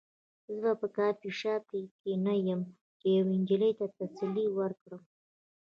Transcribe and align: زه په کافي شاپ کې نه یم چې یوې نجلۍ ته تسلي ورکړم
زه 0.59 0.69
په 0.81 0.87
کافي 0.97 1.29
شاپ 1.39 1.63
کې 2.03 2.13
نه 2.25 2.33
یم 2.47 2.61
چې 2.99 3.05
یوې 3.17 3.35
نجلۍ 3.41 3.71
ته 3.79 3.85
تسلي 3.97 4.45
ورکړم 4.57 5.03